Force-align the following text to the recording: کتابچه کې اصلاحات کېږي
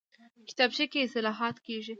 کتابچه 0.49 0.85
کې 0.91 0.99
اصلاحات 1.07 1.55
کېږي 1.65 1.89